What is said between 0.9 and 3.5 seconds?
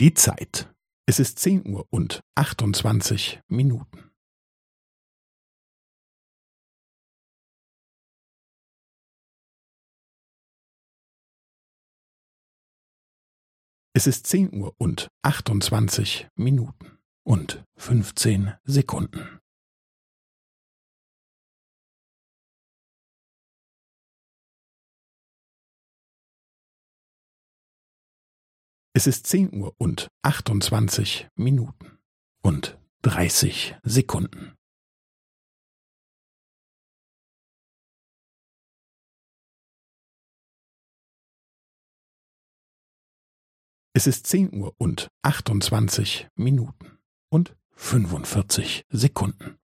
Es ist zehn Uhr und achtundzwanzig